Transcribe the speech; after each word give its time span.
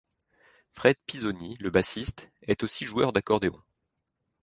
Fred 0.73 0.95
Pisoni, 1.05 1.57
le 1.59 1.69
bassiste, 1.69 2.31
est 2.41 2.63
aussi 2.63 2.85
joueur 2.87 3.11
d'accordéon. 3.11 3.61